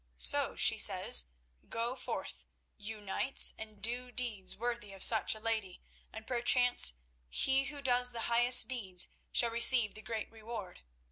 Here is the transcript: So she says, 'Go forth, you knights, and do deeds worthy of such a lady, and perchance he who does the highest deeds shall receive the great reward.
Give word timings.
So 0.17 0.55
she 0.55 0.79
says, 0.79 1.27
'Go 1.69 1.95
forth, 1.95 2.43
you 2.75 3.01
knights, 3.01 3.53
and 3.59 3.83
do 3.83 4.11
deeds 4.11 4.57
worthy 4.57 4.93
of 4.93 5.03
such 5.03 5.35
a 5.35 5.39
lady, 5.39 5.83
and 6.11 6.25
perchance 6.25 6.95
he 7.29 7.65
who 7.65 7.83
does 7.83 8.11
the 8.11 8.21
highest 8.21 8.67
deeds 8.67 9.09
shall 9.31 9.51
receive 9.51 9.93
the 9.93 10.01
great 10.01 10.31
reward. 10.31 10.81